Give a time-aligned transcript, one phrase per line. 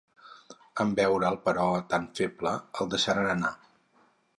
[0.83, 3.59] En veure'l, però, tan feble, el deixaren anar.